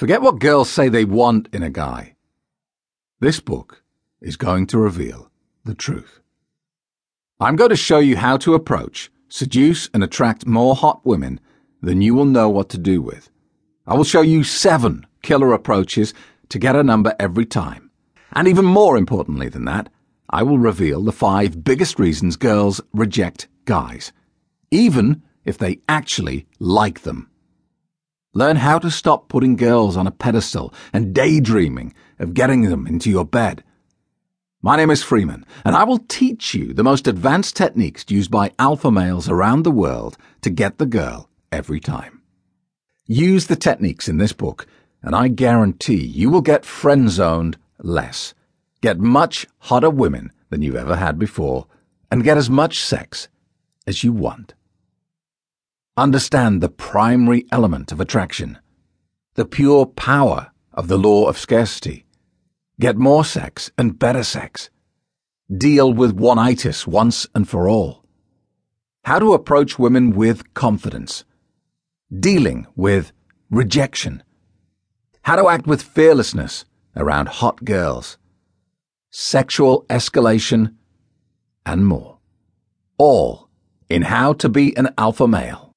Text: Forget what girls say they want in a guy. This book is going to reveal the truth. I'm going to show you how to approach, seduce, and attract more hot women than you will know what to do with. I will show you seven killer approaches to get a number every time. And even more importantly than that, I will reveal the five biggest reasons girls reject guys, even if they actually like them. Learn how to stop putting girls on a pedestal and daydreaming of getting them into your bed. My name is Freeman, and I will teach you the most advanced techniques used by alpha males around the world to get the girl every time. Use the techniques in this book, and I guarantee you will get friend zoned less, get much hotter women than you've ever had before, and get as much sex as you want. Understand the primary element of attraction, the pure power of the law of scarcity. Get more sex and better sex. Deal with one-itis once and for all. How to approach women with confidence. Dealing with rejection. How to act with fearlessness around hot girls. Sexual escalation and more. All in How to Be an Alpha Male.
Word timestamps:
Forget 0.00 0.22
what 0.22 0.38
girls 0.38 0.70
say 0.70 0.88
they 0.88 1.04
want 1.04 1.50
in 1.52 1.62
a 1.62 1.68
guy. 1.68 2.14
This 3.20 3.38
book 3.38 3.82
is 4.22 4.38
going 4.38 4.66
to 4.68 4.78
reveal 4.78 5.30
the 5.66 5.74
truth. 5.74 6.20
I'm 7.38 7.54
going 7.54 7.68
to 7.68 7.76
show 7.76 7.98
you 7.98 8.16
how 8.16 8.38
to 8.38 8.54
approach, 8.54 9.12
seduce, 9.28 9.90
and 9.92 10.02
attract 10.02 10.46
more 10.46 10.74
hot 10.74 11.04
women 11.04 11.38
than 11.82 12.00
you 12.00 12.14
will 12.14 12.24
know 12.24 12.48
what 12.48 12.70
to 12.70 12.78
do 12.78 13.02
with. 13.02 13.28
I 13.86 13.92
will 13.92 14.04
show 14.04 14.22
you 14.22 14.42
seven 14.42 15.06
killer 15.20 15.52
approaches 15.52 16.14
to 16.48 16.58
get 16.58 16.76
a 16.76 16.82
number 16.82 17.14
every 17.20 17.44
time. 17.44 17.90
And 18.32 18.48
even 18.48 18.64
more 18.64 18.96
importantly 18.96 19.50
than 19.50 19.66
that, 19.66 19.90
I 20.30 20.44
will 20.44 20.58
reveal 20.58 21.02
the 21.02 21.12
five 21.12 21.62
biggest 21.62 21.98
reasons 21.98 22.36
girls 22.36 22.80
reject 22.94 23.48
guys, 23.66 24.14
even 24.70 25.20
if 25.44 25.58
they 25.58 25.80
actually 25.90 26.46
like 26.58 27.02
them. 27.02 27.30
Learn 28.32 28.56
how 28.56 28.78
to 28.78 28.92
stop 28.92 29.28
putting 29.28 29.56
girls 29.56 29.96
on 29.96 30.06
a 30.06 30.12
pedestal 30.12 30.72
and 30.92 31.12
daydreaming 31.12 31.94
of 32.20 32.32
getting 32.32 32.62
them 32.62 32.86
into 32.86 33.10
your 33.10 33.24
bed. 33.24 33.64
My 34.62 34.76
name 34.76 34.90
is 34.90 35.02
Freeman, 35.02 35.44
and 35.64 35.74
I 35.74 35.82
will 35.82 35.98
teach 35.98 36.54
you 36.54 36.72
the 36.72 36.84
most 36.84 37.08
advanced 37.08 37.56
techniques 37.56 38.04
used 38.08 38.30
by 38.30 38.52
alpha 38.56 38.92
males 38.92 39.28
around 39.28 39.64
the 39.64 39.72
world 39.72 40.16
to 40.42 40.50
get 40.50 40.78
the 40.78 40.86
girl 40.86 41.28
every 41.50 41.80
time. 41.80 42.22
Use 43.04 43.48
the 43.48 43.56
techniques 43.56 44.08
in 44.08 44.18
this 44.18 44.32
book, 44.32 44.64
and 45.02 45.16
I 45.16 45.26
guarantee 45.26 46.04
you 46.04 46.30
will 46.30 46.42
get 46.42 46.64
friend 46.64 47.10
zoned 47.10 47.58
less, 47.80 48.32
get 48.80 49.00
much 49.00 49.46
hotter 49.58 49.90
women 49.90 50.30
than 50.50 50.62
you've 50.62 50.76
ever 50.76 50.94
had 50.94 51.18
before, 51.18 51.66
and 52.12 52.22
get 52.22 52.36
as 52.36 52.48
much 52.48 52.78
sex 52.78 53.26
as 53.88 54.04
you 54.04 54.12
want. 54.12 54.54
Understand 55.96 56.60
the 56.60 56.68
primary 56.68 57.46
element 57.50 57.92
of 57.92 58.00
attraction, 58.00 58.58
the 59.34 59.44
pure 59.44 59.86
power 59.86 60.52
of 60.72 60.88
the 60.88 60.98
law 60.98 61.26
of 61.26 61.36
scarcity. 61.36 62.06
Get 62.78 62.96
more 62.96 63.24
sex 63.24 63.70
and 63.76 63.98
better 63.98 64.22
sex. 64.22 64.70
Deal 65.54 65.92
with 65.92 66.12
one-itis 66.12 66.86
once 66.86 67.26
and 67.34 67.48
for 67.48 67.68
all. 67.68 68.04
How 69.04 69.18
to 69.18 69.34
approach 69.34 69.78
women 69.78 70.10
with 70.14 70.54
confidence. 70.54 71.24
Dealing 72.16 72.66
with 72.76 73.12
rejection. 73.50 74.22
How 75.22 75.36
to 75.36 75.48
act 75.48 75.66
with 75.66 75.82
fearlessness 75.82 76.64
around 76.96 77.28
hot 77.28 77.64
girls. 77.64 78.16
Sexual 79.10 79.84
escalation 79.90 80.76
and 81.66 81.84
more. 81.84 82.18
All 82.96 83.50
in 83.88 84.02
How 84.02 84.32
to 84.34 84.48
Be 84.48 84.76
an 84.76 84.94
Alpha 84.96 85.26
Male. 85.26 85.69